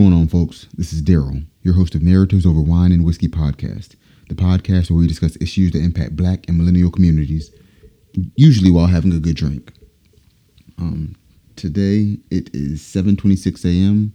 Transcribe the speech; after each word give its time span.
Going 0.00 0.14
on, 0.14 0.28
folks? 0.28 0.66
This 0.72 0.94
is 0.94 1.02
Daryl, 1.02 1.44
your 1.62 1.74
host 1.74 1.94
of 1.94 2.00
Narratives 2.00 2.46
Over 2.46 2.62
Wine 2.62 2.90
and 2.90 3.04
Whiskey 3.04 3.28
podcast, 3.28 3.96
the 4.30 4.34
podcast 4.34 4.90
where 4.90 4.98
we 4.98 5.06
discuss 5.06 5.36
issues 5.42 5.72
that 5.72 5.84
impact 5.84 6.16
Black 6.16 6.48
and 6.48 6.56
millennial 6.56 6.90
communities, 6.90 7.50
usually 8.34 8.70
while 8.70 8.86
having 8.86 9.12
a 9.12 9.18
good 9.18 9.36
drink. 9.36 9.74
Um, 10.78 11.16
today 11.54 12.16
it 12.30 12.48
is 12.54 12.80
7:26 12.80 13.62
a.m. 13.66 14.14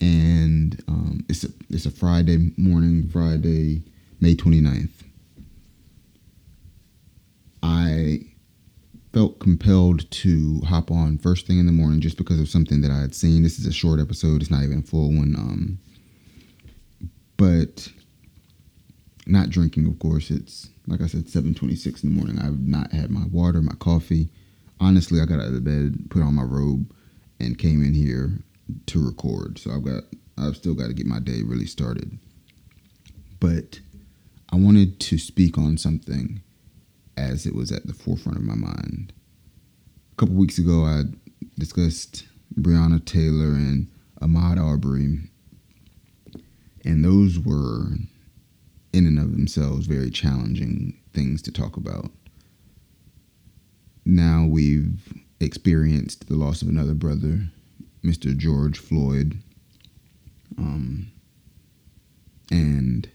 and 0.00 0.82
um, 0.88 1.24
it's 1.28 1.44
a, 1.44 1.50
it's 1.68 1.86
a 1.86 1.92
Friday 1.92 2.52
morning, 2.56 3.08
Friday, 3.10 3.84
May 4.20 4.34
29th. 4.34 5.04
I 7.62 8.22
felt 9.12 9.40
compelled 9.40 10.10
to 10.10 10.60
hop 10.66 10.90
on 10.90 11.18
first 11.18 11.46
thing 11.46 11.58
in 11.58 11.66
the 11.66 11.72
morning 11.72 12.00
just 12.00 12.16
because 12.16 12.40
of 12.40 12.48
something 12.48 12.80
that 12.80 12.90
I 12.90 13.00
had 13.00 13.14
seen. 13.14 13.42
This 13.42 13.58
is 13.58 13.66
a 13.66 13.72
short 13.72 14.00
episode; 14.00 14.42
it's 14.42 14.50
not 14.50 14.62
even 14.62 14.78
a 14.78 14.82
full 14.82 15.08
one. 15.08 15.34
Um, 15.36 15.78
but 17.36 17.90
not 19.26 19.50
drinking, 19.50 19.86
of 19.86 19.98
course. 19.98 20.30
It's 20.30 20.68
like 20.86 21.00
I 21.00 21.06
said, 21.06 21.28
seven 21.28 21.54
twenty-six 21.54 22.02
in 22.02 22.10
the 22.10 22.16
morning. 22.16 22.38
I've 22.38 22.60
not 22.60 22.92
had 22.92 23.10
my 23.10 23.24
water, 23.30 23.60
my 23.60 23.74
coffee. 23.74 24.28
Honestly, 24.80 25.20
I 25.20 25.26
got 25.26 25.40
out 25.40 25.52
of 25.52 25.64
bed, 25.64 26.08
put 26.10 26.22
on 26.22 26.34
my 26.34 26.42
robe, 26.42 26.90
and 27.38 27.58
came 27.58 27.82
in 27.84 27.94
here 27.94 28.38
to 28.86 29.04
record. 29.04 29.58
So 29.58 29.72
I've 29.72 29.84
got, 29.84 30.04
I've 30.38 30.56
still 30.56 30.74
got 30.74 30.86
to 30.86 30.94
get 30.94 31.06
my 31.06 31.18
day 31.18 31.42
really 31.42 31.66
started. 31.66 32.18
But 33.40 33.80
I 34.52 34.56
wanted 34.56 34.98
to 35.00 35.18
speak 35.18 35.58
on 35.58 35.76
something 35.76 36.40
as 37.16 37.46
it 37.46 37.54
was 37.54 37.72
at 37.72 37.86
the 37.86 37.92
forefront 37.92 38.38
of 38.38 38.44
my 38.44 38.54
mind. 38.54 39.12
A 40.12 40.16
couple 40.16 40.34
weeks 40.34 40.58
ago, 40.58 40.84
I 40.84 41.02
discussed 41.58 42.24
Breonna 42.58 43.04
Taylor 43.04 43.52
and 43.54 43.88
Ahmaud 44.20 44.58
Arbery, 44.58 45.20
and 46.84 47.04
those 47.04 47.38
were, 47.38 47.86
in 48.92 49.06
and 49.06 49.18
of 49.18 49.32
themselves, 49.32 49.86
very 49.86 50.10
challenging 50.10 50.98
things 51.12 51.42
to 51.42 51.52
talk 51.52 51.76
about. 51.76 52.10
Now 54.04 54.46
we've 54.48 55.12
experienced 55.40 56.28
the 56.28 56.36
loss 56.36 56.62
of 56.62 56.68
another 56.68 56.94
brother, 56.94 57.50
Mr. 58.04 58.36
George 58.36 58.78
Floyd, 58.78 59.38
um, 60.58 61.10
and 62.50 63.08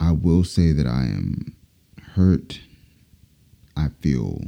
I 0.00 0.12
will 0.12 0.44
say 0.44 0.72
that 0.72 0.86
I 0.86 1.04
am 1.04 1.54
hurt. 2.16 2.60
I 3.76 3.88
feel 4.00 4.40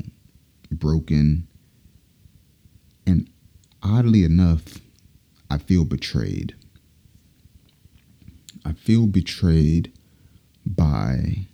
broken. 0.73 1.47
And 3.07 3.31
oddly 3.83 4.25
enough, 4.25 4.79
I 5.51 5.59
feel 5.59 5.85
betrayed. 5.85 6.55
I 8.65 8.73
feel 8.73 9.07
betrayed 9.07 9.93
by 10.65 11.47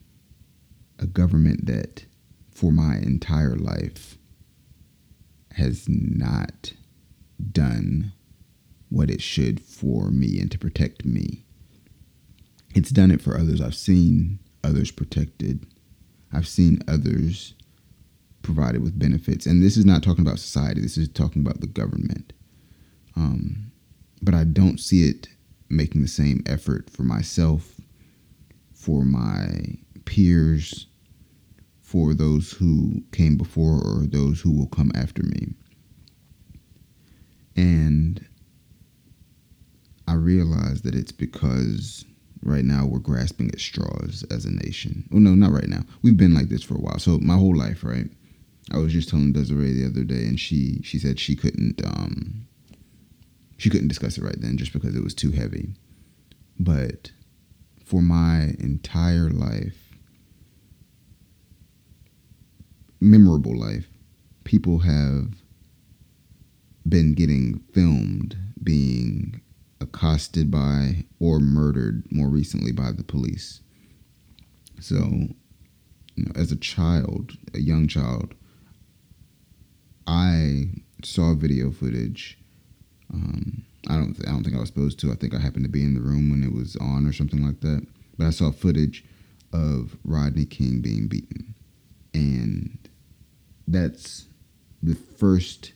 a 1.00 1.06
government 1.06 1.66
that, 1.66 2.04
for 2.50 2.72
my 2.72 2.96
entire 2.96 3.56
life, 3.56 4.16
has 5.52 5.88
not 5.88 6.72
done 7.52 8.12
what 8.88 9.10
it 9.10 9.20
should 9.20 9.60
for 9.60 10.10
me 10.10 10.40
and 10.40 10.50
to 10.52 10.58
protect 10.58 11.04
me. 11.04 11.44
It's 12.72 12.90
done 12.90 13.10
it 13.10 13.20
for 13.20 13.36
others. 13.36 13.60
I've 13.60 13.74
seen 13.74 14.38
others 14.62 14.92
protected. 14.92 15.66
I've 16.34 16.48
seen 16.48 16.80
others 16.88 17.54
provided 18.42 18.82
with 18.82 18.98
benefits. 18.98 19.46
And 19.46 19.62
this 19.62 19.76
is 19.76 19.84
not 19.84 20.02
talking 20.02 20.26
about 20.26 20.38
society, 20.38 20.80
this 20.80 20.98
is 20.98 21.08
talking 21.08 21.42
about 21.42 21.60
the 21.60 21.66
government. 21.66 22.32
Um, 23.16 23.72
but 24.22 24.34
I 24.34 24.44
don't 24.44 24.78
see 24.78 25.08
it 25.08 25.28
making 25.68 26.02
the 26.02 26.08
same 26.08 26.42
effort 26.46 26.90
for 26.90 27.02
myself, 27.02 27.80
for 28.74 29.04
my 29.04 29.76
peers, 30.04 30.86
for 31.80 32.14
those 32.14 32.52
who 32.52 33.02
came 33.12 33.36
before 33.36 33.80
or 33.80 34.06
those 34.06 34.40
who 34.40 34.50
will 34.50 34.66
come 34.66 34.90
after 34.94 35.22
me. 35.22 35.54
And 37.56 38.26
I 40.08 40.14
realize 40.14 40.82
that 40.82 40.94
it's 40.94 41.12
because 41.12 42.04
right 42.44 42.64
now 42.64 42.86
we're 42.86 42.98
grasping 42.98 43.50
at 43.50 43.60
straws 43.60 44.24
as 44.30 44.44
a 44.44 44.50
nation. 44.50 45.08
Oh 45.12 45.18
no, 45.18 45.34
not 45.34 45.52
right 45.52 45.68
now. 45.68 45.80
We've 46.02 46.16
been 46.16 46.34
like 46.34 46.48
this 46.48 46.62
for 46.62 46.74
a 46.74 46.80
while. 46.80 46.98
So 46.98 47.18
my 47.18 47.36
whole 47.36 47.56
life, 47.56 47.82
right? 47.82 48.10
I 48.72 48.78
was 48.78 48.92
just 48.92 49.08
telling 49.08 49.32
Desiree 49.32 49.72
the 49.72 49.86
other 49.86 50.04
day, 50.04 50.24
and 50.26 50.38
she 50.38 50.80
she 50.82 50.98
said 50.98 51.18
she 51.18 51.36
couldn't 51.36 51.84
um 51.84 52.46
she 53.56 53.70
couldn't 53.70 53.88
discuss 53.88 54.18
it 54.18 54.24
right 54.24 54.40
then 54.40 54.56
just 54.56 54.72
because 54.72 54.94
it 54.96 55.02
was 55.02 55.14
too 55.14 55.30
heavy. 55.30 55.74
But 56.58 57.10
for 57.84 58.00
my 58.02 58.54
entire 58.58 59.30
life, 59.30 59.92
memorable 63.00 63.58
life, 63.58 63.88
people 64.44 64.80
have 64.80 65.34
been 66.88 67.14
getting 67.14 67.60
filmed 67.72 68.36
being 68.62 69.40
accosted 69.84 70.50
by 70.50 71.04
or 71.20 71.38
murdered 71.38 72.02
more 72.10 72.28
recently 72.28 72.72
by 72.72 72.90
the 72.90 73.04
police. 73.04 73.60
So, 74.80 74.96
you 76.16 76.24
know, 76.24 76.32
as 76.34 76.50
a 76.50 76.56
child, 76.56 77.36
a 77.54 77.60
young 77.60 77.86
child, 77.86 78.34
I 80.06 80.70
saw 81.02 81.34
video 81.34 81.70
footage. 81.70 82.38
Um, 83.12 83.64
I 83.88 83.96
don't, 83.96 84.16
I 84.26 84.30
don't 84.30 84.42
think 84.42 84.56
I 84.56 84.60
was 84.60 84.68
supposed 84.68 84.98
to. 85.00 85.12
I 85.12 85.14
think 85.14 85.34
I 85.34 85.38
happened 85.38 85.64
to 85.64 85.70
be 85.70 85.84
in 85.84 85.94
the 85.94 86.00
room 86.00 86.30
when 86.30 86.42
it 86.42 86.52
was 86.52 86.76
on 86.76 87.06
or 87.06 87.12
something 87.12 87.44
like 87.44 87.60
that. 87.60 87.86
But 88.18 88.26
I 88.26 88.30
saw 88.30 88.50
footage 88.50 89.04
of 89.52 89.96
Rodney 90.04 90.46
King 90.46 90.80
being 90.80 91.06
beaten, 91.06 91.54
and 92.12 92.78
that's 93.68 94.26
the 94.82 94.94
first 94.94 95.72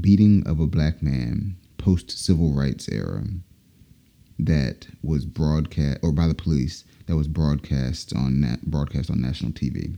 beating 0.00 0.46
of 0.46 0.60
a 0.60 0.66
black 0.66 1.02
man 1.02 1.56
post 1.84 2.10
civil 2.10 2.50
rights 2.54 2.88
era 2.88 3.22
that 4.38 4.86
was 5.02 5.26
broadcast 5.26 5.98
or 6.02 6.12
by 6.12 6.26
the 6.26 6.34
police 6.34 6.82
that 7.06 7.14
was 7.14 7.28
broadcast 7.28 8.14
on 8.16 8.58
broadcast 8.62 9.10
on 9.10 9.20
national 9.20 9.52
TV. 9.52 9.94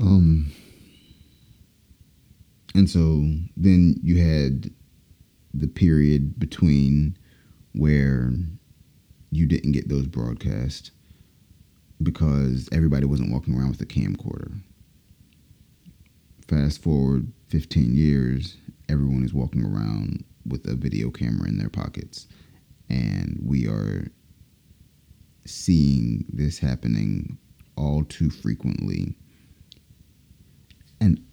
Um 0.00 0.50
and 2.74 2.88
so 2.88 3.28
then 3.54 4.00
you 4.02 4.16
had 4.18 4.70
the 5.52 5.68
period 5.68 6.40
between 6.40 7.18
where 7.72 8.32
you 9.30 9.44
didn't 9.44 9.72
get 9.72 9.90
those 9.90 10.06
broadcasts 10.06 10.90
because 12.02 12.70
everybody 12.72 13.04
wasn't 13.04 13.30
walking 13.30 13.54
around 13.54 13.68
with 13.68 13.80
a 13.82 13.86
camcorder. 13.86 14.58
Fast 16.48 16.82
forward 16.82 17.30
15 17.54 17.94
years, 17.94 18.56
everyone 18.88 19.22
is 19.22 19.32
walking 19.32 19.64
around 19.64 20.24
with 20.44 20.66
a 20.66 20.74
video 20.74 21.08
camera 21.08 21.48
in 21.48 21.56
their 21.56 21.68
pockets. 21.68 22.26
And 22.90 23.38
we 23.40 23.68
are 23.68 24.08
seeing 25.46 26.24
this 26.28 26.58
happening 26.58 27.38
all 27.76 28.02
too 28.02 28.28
frequently. 28.28 29.14
And 31.00 31.24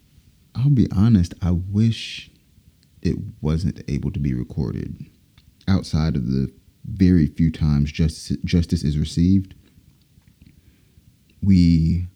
I'll 0.53 0.69
be 0.69 0.88
honest, 0.95 1.33
I 1.41 1.53
wish 1.53 2.29
it 3.01 3.15
wasn't 3.41 3.81
able 3.88 4.12
to 4.12 4.19
be 4.19 4.35
recorded. 4.35 5.03
Outside 5.67 6.15
of 6.15 6.27
the 6.27 6.53
very 6.85 7.25
few 7.25 7.51
times 7.51 7.91
justice, 7.91 8.38
justice 8.45 8.83
is 8.83 9.00
received, 9.00 9.56
we 11.41 12.09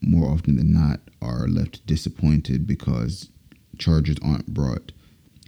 more 0.00 0.30
often 0.30 0.56
than 0.56 0.72
not 0.72 1.00
are 1.20 1.46
left 1.46 1.86
disappointed 1.86 2.66
because 2.66 3.28
charges 3.78 4.16
aren't 4.22 4.52
brought. 4.52 4.92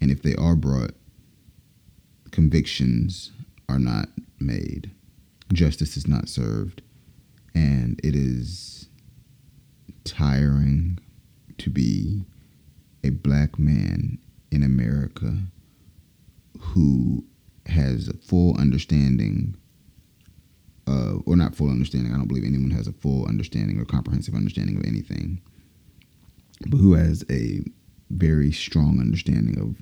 And 0.01 0.11
if 0.11 0.23
they 0.23 0.35
are 0.35 0.57
brought, 0.57 0.93
convictions 2.31 3.31
are 3.69 3.79
not 3.79 4.09
made, 4.39 4.91
justice 5.53 5.97
is 5.97 6.07
not 6.07 6.29
served. 6.29 6.83
And 7.55 8.01
it 8.03 8.15
is 8.15 8.89
tiring 10.05 10.99
to 11.59 11.71
be 11.71 12.25
a 13.05 13.11
black 13.11 13.59
man 13.59 14.19
in 14.51 14.63
America 14.63 15.39
who 16.59 17.25
has 17.67 18.09
a 18.09 18.15
full 18.15 18.57
understanding 18.59 19.57
of, 20.87 21.23
or 21.27 21.37
not 21.37 21.55
full 21.55 21.71
understanding, 21.71 22.13
I 22.13 22.17
don't 22.17 22.29
believe 22.29 22.45
anyone 22.45 22.71
has 22.71 22.87
a 22.87 22.93
full 22.93 23.27
understanding 23.27 23.79
or 23.79 23.85
comprehensive 23.85 24.35
understanding 24.35 24.77
of 24.77 24.85
anything, 24.85 25.41
but 26.67 26.79
who 26.79 26.95
has 26.95 27.25
a 27.31 27.61
very 28.11 28.53
strong 28.53 29.01
understanding 29.01 29.59
of 29.59 29.77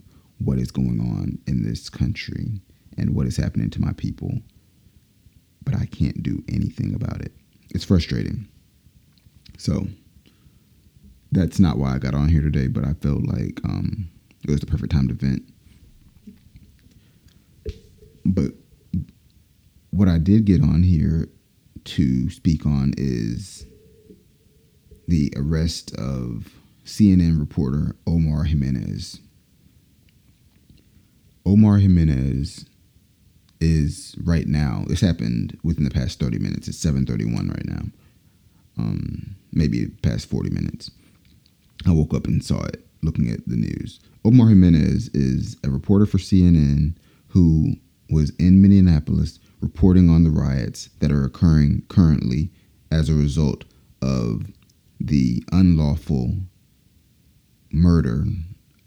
what 0.44 0.58
is 0.58 0.70
going 0.70 1.00
on 1.00 1.38
in 1.46 1.62
this 1.62 1.88
country 1.88 2.60
and 2.96 3.14
what 3.14 3.26
is 3.26 3.36
happening 3.36 3.70
to 3.70 3.80
my 3.80 3.92
people. 3.92 4.40
But 5.62 5.74
I 5.74 5.86
can't 5.86 6.22
do 6.22 6.42
anything 6.48 6.94
about 6.94 7.20
it. 7.20 7.32
It's 7.70 7.84
frustrating. 7.84 8.48
So, 9.58 9.86
that's 11.32 11.60
not 11.60 11.78
why 11.78 11.94
I 11.94 11.98
got 11.98 12.14
on 12.14 12.28
here 12.28 12.40
today, 12.40 12.66
but 12.66 12.84
I 12.84 12.94
felt 12.94 13.22
like 13.22 13.60
um, 13.64 14.10
it 14.42 14.50
was 14.50 14.60
the 14.60 14.66
perfect 14.66 14.92
time 14.92 15.08
to 15.08 15.14
vent. 15.14 15.42
But 18.24 18.54
what 19.90 20.08
I 20.08 20.18
did 20.18 20.44
get 20.44 20.62
on 20.62 20.82
here 20.82 21.28
to 21.84 22.30
speak 22.30 22.66
on 22.66 22.92
is 22.96 23.66
the 25.08 25.32
arrest 25.36 25.94
of 25.96 26.52
CNN 26.84 27.38
reporter 27.38 27.96
Omar 28.06 28.44
Jimenez. 28.44 29.20
Omar 31.44 31.78
Jimenez 31.78 32.66
is 33.60 34.14
right 34.22 34.46
now. 34.46 34.84
This 34.86 35.00
happened 35.00 35.58
within 35.62 35.84
the 35.84 35.90
past 35.90 36.20
thirty 36.20 36.38
minutes. 36.38 36.68
It's 36.68 36.78
seven 36.78 37.06
thirty 37.06 37.24
one 37.24 37.48
right 37.48 37.66
now. 37.66 37.82
Um, 38.78 39.36
maybe 39.52 39.88
past 40.02 40.28
forty 40.28 40.50
minutes. 40.50 40.90
I 41.86 41.92
woke 41.92 42.14
up 42.14 42.26
and 42.26 42.44
saw 42.44 42.62
it 42.64 42.86
looking 43.02 43.30
at 43.30 43.46
the 43.46 43.56
news. 43.56 44.00
Omar 44.24 44.48
Jimenez 44.48 45.08
is 45.14 45.56
a 45.64 45.70
reporter 45.70 46.06
for 46.06 46.18
CNN 46.18 46.94
who 47.28 47.74
was 48.10 48.30
in 48.38 48.60
Minneapolis 48.60 49.38
reporting 49.60 50.08
on 50.08 50.24
the 50.24 50.30
riots 50.30 50.90
that 51.00 51.12
are 51.12 51.24
occurring 51.24 51.82
currently 51.88 52.50
as 52.90 53.08
a 53.08 53.14
result 53.14 53.64
of 54.02 54.46
the 54.98 55.42
unlawful 55.52 56.34
murder 57.70 58.24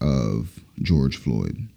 of 0.01 0.59
George 0.81 1.17
Floyd. 1.17 1.69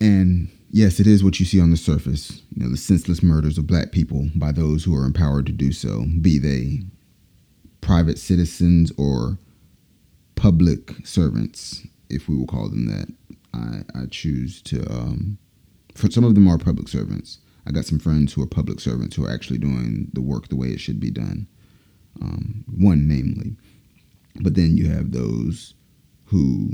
And 0.00 0.48
yes, 0.70 1.00
it 1.00 1.06
is 1.06 1.24
what 1.24 1.40
you 1.40 1.46
see 1.46 1.60
on 1.60 1.70
the 1.70 1.76
surface. 1.76 2.42
You 2.54 2.64
know, 2.64 2.70
the 2.70 2.76
senseless 2.76 3.22
murders 3.22 3.58
of 3.58 3.66
black 3.66 3.92
people 3.92 4.28
by 4.34 4.52
those 4.52 4.84
who 4.84 4.94
are 4.94 5.04
empowered 5.04 5.46
to 5.46 5.52
do 5.52 5.72
so, 5.72 6.04
be 6.20 6.38
they 6.38 6.82
private 7.80 8.18
citizens 8.18 8.92
or 8.96 9.38
public 10.36 10.94
servants, 11.04 11.86
if 12.08 12.28
we 12.28 12.36
will 12.36 12.46
call 12.46 12.68
them 12.68 12.86
that. 12.86 13.08
I, 13.54 14.02
I 14.02 14.06
choose 14.10 14.62
to, 14.62 14.80
um, 14.92 15.38
for 15.98 16.10
some 16.10 16.24
of 16.24 16.34
them 16.34 16.48
are 16.48 16.58
public 16.58 16.88
servants. 16.88 17.38
I 17.66 17.72
got 17.72 17.84
some 17.84 17.98
friends 17.98 18.32
who 18.32 18.42
are 18.42 18.46
public 18.46 18.80
servants 18.80 19.16
who 19.16 19.26
are 19.26 19.30
actually 19.30 19.58
doing 19.58 20.10
the 20.12 20.22
work 20.22 20.48
the 20.48 20.56
way 20.56 20.68
it 20.68 20.80
should 20.80 21.00
be 21.00 21.10
done. 21.10 21.48
Um, 22.22 22.64
one, 22.66 23.06
namely. 23.08 23.56
But 24.40 24.54
then 24.54 24.76
you 24.76 24.88
have 24.88 25.12
those 25.12 25.74
who 26.26 26.70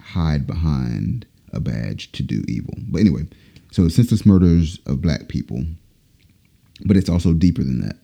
hide 0.00 0.46
behind 0.46 1.26
a 1.52 1.60
badge 1.60 2.12
to 2.12 2.22
do 2.22 2.42
evil. 2.48 2.74
But 2.88 3.00
anyway, 3.00 3.26
so 3.70 3.88
senseless 3.88 4.24
murders 4.24 4.78
of 4.86 5.02
black 5.02 5.28
people, 5.28 5.64
but 6.86 6.96
it's 6.96 7.10
also 7.10 7.34
deeper 7.34 7.62
than 7.62 7.80
that. 7.80 7.96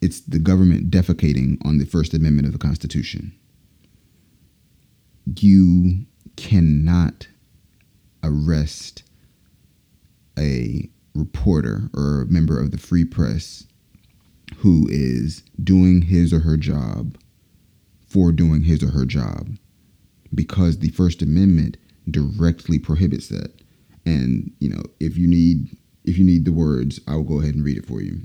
It's 0.00 0.20
the 0.20 0.38
government 0.38 0.90
defecating 0.90 1.64
on 1.64 1.78
the 1.78 1.86
First 1.86 2.14
Amendment 2.14 2.46
of 2.46 2.52
the 2.52 2.58
Constitution. 2.58 3.32
You 5.36 6.06
cannot 6.36 7.26
arrest 8.22 9.02
a 10.38 10.88
reporter 11.14 11.90
or 11.94 12.22
a 12.22 12.26
member 12.26 12.60
of 12.60 12.70
the 12.70 12.78
free 12.78 13.04
press 13.04 13.66
who 14.58 14.86
is 14.90 15.42
doing 15.62 16.02
his 16.02 16.32
or 16.32 16.40
her 16.40 16.56
job 16.56 17.18
for 18.06 18.32
doing 18.32 18.62
his 18.62 18.82
or 18.82 18.90
her 18.90 19.04
job 19.04 19.56
because 20.34 20.78
the 20.78 20.90
First 20.90 21.22
Amendment 21.22 21.76
directly 22.10 22.78
prohibits 22.78 23.28
that. 23.28 23.52
And 24.06 24.52
you 24.60 24.70
know, 24.70 24.82
if 25.00 25.16
you 25.16 25.26
need 25.26 25.76
if 26.04 26.16
you 26.16 26.24
need 26.24 26.44
the 26.44 26.52
words, 26.52 27.00
I 27.06 27.16
will 27.16 27.24
go 27.24 27.40
ahead 27.40 27.54
and 27.54 27.64
read 27.64 27.76
it 27.76 27.86
for 27.86 28.00
you. 28.00 28.22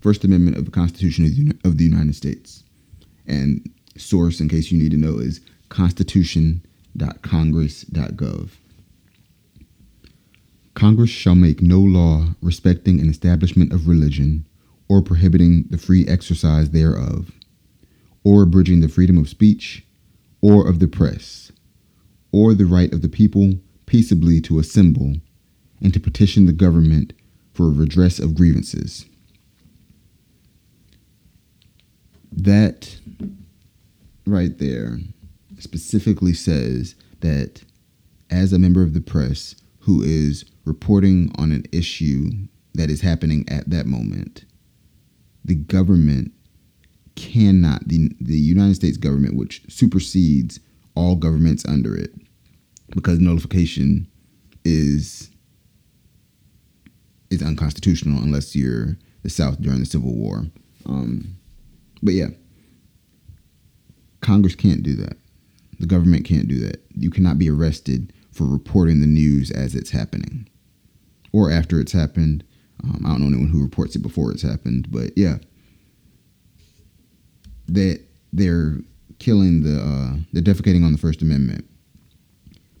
First 0.00 0.22
Amendment 0.24 0.56
of 0.56 0.66
the 0.66 0.70
Constitution 0.70 1.58
of 1.64 1.78
the 1.78 1.84
United 1.84 2.14
States. 2.14 2.62
And 3.26 3.68
source, 3.96 4.38
in 4.38 4.48
case 4.48 4.70
you 4.70 4.78
need 4.78 4.92
to 4.92 4.98
know, 4.98 5.18
is 5.18 5.40
constitution.congress.gov. 6.98 8.50
Congress 10.74 11.10
shall 11.10 11.34
make 11.34 11.62
no 11.62 11.80
law 11.80 12.34
respecting 12.40 13.00
an 13.00 13.08
establishment 13.08 13.72
of 13.72 13.86
religion 13.86 14.44
or 14.88 15.00
prohibiting 15.00 15.64
the 15.70 15.78
free 15.78 16.06
exercise 16.06 16.70
thereof, 16.70 17.30
or 18.22 18.42
abridging 18.42 18.80
the 18.80 18.88
freedom 18.88 19.16
of 19.16 19.28
speech 19.28 19.86
or 20.40 20.68
of 20.68 20.78
the 20.78 20.88
press, 20.88 21.52
or 22.32 22.52
the 22.54 22.66
right 22.66 22.92
of 22.92 23.00
the 23.00 23.08
people 23.08 23.54
peaceably 23.86 24.40
to 24.40 24.58
assemble 24.58 25.14
and 25.80 25.94
to 25.94 26.00
petition 26.00 26.46
the 26.46 26.52
government 26.52 27.12
for 27.52 27.66
a 27.66 27.70
redress 27.70 28.18
of 28.18 28.34
grievances 28.34 29.06
that 32.36 32.96
right 34.26 34.58
there 34.58 34.98
specifically 35.64 36.32
says 36.32 36.94
that 37.20 37.64
as 38.30 38.52
a 38.52 38.58
member 38.58 38.82
of 38.82 38.94
the 38.94 39.00
press 39.00 39.56
who 39.80 40.02
is 40.02 40.44
reporting 40.64 41.32
on 41.36 41.50
an 41.52 41.64
issue 41.72 42.30
that 42.74 42.90
is 42.90 43.00
happening 43.00 43.44
at 43.48 43.68
that 43.70 43.86
moment, 43.86 44.44
the 45.44 45.54
government 45.54 46.32
cannot, 47.16 47.86
the, 47.88 48.10
the 48.20 48.38
United 48.38 48.74
States 48.74 48.96
government, 48.96 49.36
which 49.36 49.62
supersedes 49.68 50.60
all 50.94 51.16
governments 51.16 51.64
under 51.66 51.96
it, 51.96 52.12
because 52.90 53.18
nullification 53.18 54.06
is 54.64 55.30
is 57.30 57.42
unconstitutional 57.42 58.22
unless 58.22 58.54
you're 58.54 58.96
the 59.22 59.30
South 59.30 59.60
during 59.60 59.80
the 59.80 59.86
Civil 59.86 60.14
War. 60.14 60.44
Um, 60.86 61.36
but 62.02 62.14
yeah, 62.14 62.28
Congress 64.20 64.54
can't 64.54 64.82
do 64.82 64.94
that. 64.96 65.16
The 65.80 65.86
government 65.86 66.24
can't 66.24 66.48
do 66.48 66.60
that. 66.60 66.84
You 66.94 67.10
cannot 67.10 67.38
be 67.38 67.50
arrested 67.50 68.12
for 68.32 68.44
reporting 68.44 69.00
the 69.00 69.06
news 69.06 69.50
as 69.50 69.74
it's 69.74 69.90
happening 69.90 70.48
or 71.32 71.50
after 71.50 71.80
it's 71.80 71.92
happened. 71.92 72.44
Um, 72.82 73.02
I 73.04 73.10
don't 73.10 73.20
know 73.20 73.28
anyone 73.28 73.48
who 73.48 73.62
reports 73.62 73.96
it 73.96 74.02
before 74.02 74.30
it's 74.30 74.42
happened, 74.42 74.88
but 74.90 75.10
yeah, 75.16 75.36
that 77.68 78.00
they're 78.32 78.78
killing 79.18 79.62
the 79.62 79.80
uh, 79.80 80.16
they're 80.32 80.42
defecating 80.42 80.84
on 80.84 80.92
the 80.92 80.98
First 80.98 81.22
Amendment. 81.22 81.64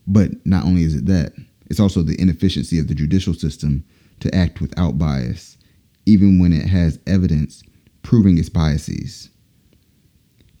But 0.06 0.44
not 0.44 0.64
only 0.64 0.82
is 0.82 0.94
it 0.94 1.06
that, 1.06 1.32
it's 1.70 1.80
also 1.80 2.02
the 2.02 2.20
inefficiency 2.20 2.78
of 2.78 2.88
the 2.88 2.94
judicial 2.94 3.34
system 3.34 3.84
to 4.20 4.34
act 4.34 4.60
without 4.60 4.98
bias, 4.98 5.56
even 6.06 6.38
when 6.38 6.52
it 6.52 6.66
has 6.66 6.98
evidence 7.06 7.62
proving 8.02 8.38
its 8.38 8.48
biases. 8.48 9.30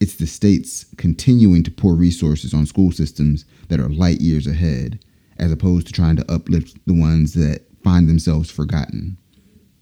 It's 0.04 0.16
the 0.16 0.26
states 0.26 0.84
continuing 0.98 1.62
to 1.62 1.70
pour 1.70 1.94
resources 1.94 2.52
on 2.52 2.66
school 2.66 2.92
systems 2.92 3.46
that 3.68 3.80
are 3.80 3.88
light 3.88 4.20
years 4.20 4.46
ahead, 4.46 5.02
as 5.38 5.50
opposed 5.50 5.86
to 5.86 5.94
trying 5.94 6.16
to 6.16 6.30
uplift 6.30 6.76
the 6.86 6.92
ones 6.92 7.32
that 7.32 7.62
find 7.82 8.06
themselves 8.06 8.50
forgotten, 8.50 9.16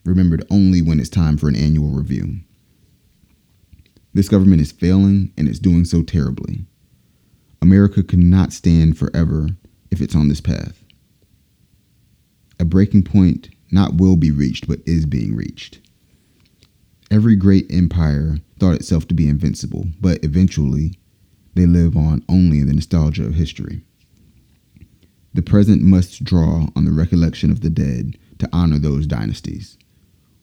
remembered 0.04 0.44
only 0.48 0.80
when 0.80 1.00
it's 1.00 1.08
time 1.08 1.36
for 1.36 1.48
an 1.48 1.56
annual 1.56 1.90
review. 1.90 2.36
This 4.14 4.28
government 4.28 4.60
is 4.62 4.70
failing 4.70 5.32
and 5.36 5.48
it's 5.48 5.58
doing 5.58 5.84
so 5.84 6.04
terribly. 6.04 6.66
America 7.60 8.04
cannot 8.04 8.52
stand 8.52 8.96
forever 8.96 9.48
if 9.90 10.00
it's 10.00 10.14
on 10.14 10.28
this 10.28 10.40
path. 10.40 10.84
A 12.60 12.64
breaking 12.64 13.02
point 13.02 13.48
not 13.72 13.94
will 13.96 14.14
be 14.14 14.30
reached, 14.30 14.68
but 14.68 14.78
is 14.86 15.04
being 15.04 15.34
reached. 15.34 15.80
Every 17.10 17.34
great 17.34 17.66
empire 17.72 18.36
thought 18.62 18.76
itself 18.76 19.08
to 19.08 19.14
be 19.14 19.28
invincible, 19.28 19.86
but 20.00 20.22
eventually 20.22 20.96
they 21.54 21.66
live 21.66 21.96
on 21.96 22.24
only 22.28 22.60
in 22.60 22.68
the 22.68 22.72
nostalgia 22.72 23.24
of 23.24 23.34
history. 23.34 23.82
The 25.34 25.42
present 25.42 25.82
must 25.82 26.22
draw 26.22 26.68
on 26.76 26.84
the 26.84 26.92
recollection 26.92 27.50
of 27.50 27.62
the 27.62 27.70
dead 27.70 28.16
to 28.38 28.48
honor 28.52 28.78
those 28.78 29.08
dynasties. 29.08 29.76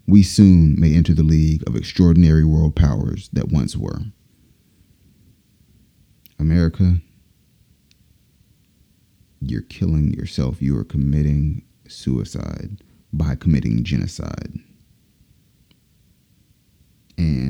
We 0.06 0.22
soon 0.22 0.78
may 0.78 0.96
enter 0.96 1.14
the 1.14 1.24
league 1.24 1.64
of 1.66 1.78
extraordinary 1.78 2.44
world 2.44 2.76
powers 2.76 3.30
that 3.32 3.54
once 3.54 3.78
were. 3.78 4.02
America, 6.38 6.98
you're 9.40 9.62
killing 9.62 10.14
yourself. 10.14 10.62
You 10.62 10.78
are 10.78 10.84
committing 10.84 11.64
suicide 11.88 12.84
by 13.14 13.36
committing 13.36 13.86
genocide. 13.86 14.60
and 17.20 17.49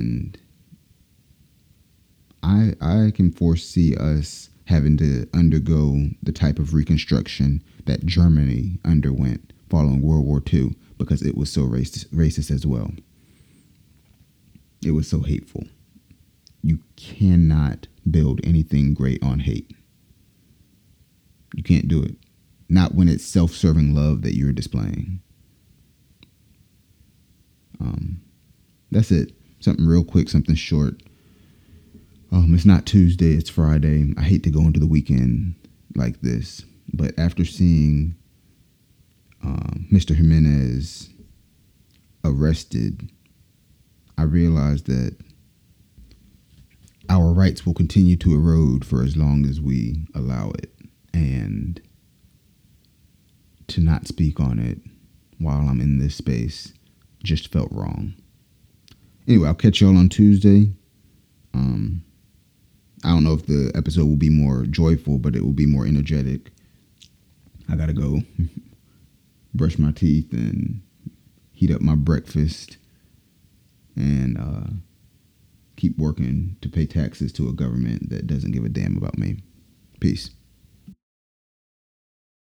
I 2.50 2.74
I 2.82 3.12
can 3.12 3.32
foresee 3.32 3.96
us 3.96 4.50
having 4.66 4.98
to 4.98 5.28
undergo 5.34 6.10
the 6.22 6.32
type 6.32 6.60
of 6.60 6.74
reconstruction 6.74 7.64
that 7.86 8.06
Germany 8.06 8.80
underwent 8.84 9.54
following 9.70 10.02
World 10.02 10.26
War 10.26 10.42
II 10.52 10.76
because 10.98 11.22
it 11.22 11.36
was 11.38 11.52
so 11.52 11.62
racist, 11.62 12.08
racist 12.08 12.52
as 12.52 12.66
well. 12.66 12.92
It 14.84 14.92
was 14.92 15.08
so 15.08 15.22
hateful. 15.22 15.66
You 16.62 16.80
cannot 16.96 17.88
build 18.10 18.42
anything 18.44 18.94
great 18.94 19.24
on 19.24 19.40
hate. 19.40 19.72
You 21.56 21.64
can't 21.64 21.88
do 21.88 22.02
it. 22.04 22.16
Not 22.68 22.96
when 22.96 23.10
it's 23.10 23.26
self 23.26 23.52
serving 23.52 23.96
love 23.96 24.22
that 24.24 24.36
you're 24.36 24.52
displaying. 24.52 25.22
Um, 27.80 28.22
that's 28.92 29.12
it. 29.12 29.34
something 29.60 29.86
real 29.86 30.04
quick, 30.04 30.30
something 30.30 30.56
short. 30.56 31.02
Um, 32.32 32.54
it's 32.54 32.66
not 32.66 32.86
Tuesday, 32.86 33.34
it's 33.34 33.50
Friday. 33.50 34.14
I 34.18 34.22
hate 34.22 34.44
to 34.44 34.52
go 34.52 34.62
into 34.62 34.80
the 34.80 34.88
weekend 34.88 35.56
like 35.96 36.22
this, 36.22 36.64
but 36.94 37.18
after 37.18 37.44
seeing 37.44 38.16
um, 39.44 39.88
Mr. 39.92 40.16
Jimenez 40.16 41.10
arrested, 42.24 43.10
I 44.18 44.24
realized 44.24 44.86
that 44.88 45.16
our 47.10 47.34
rights 47.34 47.66
will 47.66 47.74
continue 47.74 48.16
to 48.18 48.36
erode 48.36 48.86
for 48.86 49.02
as 49.02 49.18
long 49.18 49.46
as 49.46 49.60
we 49.60 50.06
allow 50.14 50.52
it. 50.52 50.72
And 51.14 51.82
to 53.68 53.82
not 53.82 54.08
speak 54.08 54.40
on 54.40 54.60
it 54.60 54.80
while 55.40 55.68
I'm 55.68 55.82
in 55.82 56.00
this 56.00 56.16
space 56.16 56.74
just 57.24 57.52
felt 57.52 57.72
wrong. 57.72 58.14
Anyway, 59.28 59.48
I'll 59.48 59.56
catch 59.56 59.82
y'all 59.82 59.98
on 59.98 60.10
Tuesday. 60.10 60.72
I 63.10 63.14
don't 63.14 63.24
know 63.24 63.34
if 63.34 63.48
the 63.48 63.72
episode 63.74 64.06
will 64.06 64.18
be 64.18 64.30
more 64.30 64.66
joyful, 64.66 65.18
but 65.18 65.36
it 65.36 65.44
will 65.44 65.52
be 65.52 65.66
more 65.66 65.88
energetic. 65.88 66.52
I 67.68 67.76
gotta 67.76 67.92
go 67.92 68.20
brush 69.56 69.80
my 69.80 69.92
teeth 69.92 70.32
and 70.32 70.84
heat 71.52 71.72
up 71.72 71.82
my 71.82 71.96
breakfast 71.96 72.78
and 73.96 74.38
uh, 74.38 74.74
keep 75.76 75.98
working 75.98 76.56
to 76.62 76.70
pay 76.70 76.86
taxes 76.86 77.32
to 77.34 77.50
a 77.50 77.52
government 77.52 78.12
that 78.12 78.28
doesn't 78.28 78.52
give 78.52 78.64
a 78.64 78.70
damn 78.70 78.96
about 78.96 79.18
me. 79.18 79.38
Peace. 80.00 80.30